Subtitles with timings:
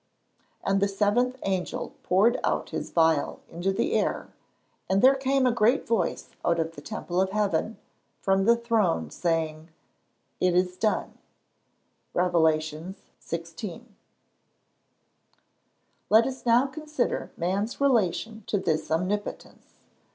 [0.01, 4.33] [Verse: "And the seventh angel poured out his vial into the air;
[4.89, 7.77] and there came a great voice out of the temple of heaven,
[8.19, 9.69] from the throne, saying,
[10.39, 11.19] It is done."
[12.15, 12.31] REV.
[12.31, 13.83] XVI.]
[16.09, 19.75] Let us now consider man's relation to this Omnipotence.